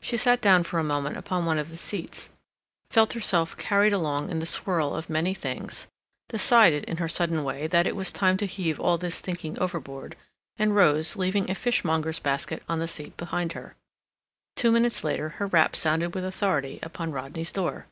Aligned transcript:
She 0.00 0.16
sat 0.16 0.40
down 0.40 0.62
for 0.62 0.78
a 0.78 0.82
moment 0.82 1.18
upon 1.18 1.44
one 1.44 1.58
of 1.58 1.68
the 1.68 1.76
seats; 1.76 2.30
felt 2.90 3.12
herself 3.12 3.58
carried 3.58 3.92
along 3.92 4.30
in 4.30 4.38
the 4.38 4.46
swirl 4.46 4.94
of 4.96 5.10
many 5.10 5.34
things; 5.34 5.86
decided, 6.30 6.82
in 6.84 6.96
her 6.96 7.10
sudden 7.10 7.44
way, 7.44 7.66
that 7.66 7.86
it 7.86 7.94
was 7.94 8.10
time 8.10 8.38
to 8.38 8.46
heave 8.46 8.80
all 8.80 8.96
this 8.96 9.18
thinking 9.18 9.58
overboard, 9.58 10.16
and 10.56 10.74
rose, 10.74 11.14
leaving 11.14 11.50
a 11.50 11.54
fishmonger's 11.54 12.20
basket 12.20 12.62
on 12.70 12.78
the 12.78 12.88
seat 12.88 13.18
behind 13.18 13.52
her. 13.52 13.76
Two 14.56 14.72
minutes 14.72 15.04
later 15.04 15.28
her 15.28 15.46
rap 15.46 15.76
sounded 15.76 16.14
with 16.14 16.24
authority 16.24 16.78
upon 16.82 17.12
Rodney's 17.12 17.52
door. 17.52 17.84